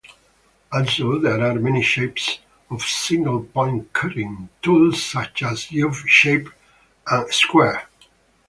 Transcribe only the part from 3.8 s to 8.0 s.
cutting" tools, such as "V-shaped" and "Square.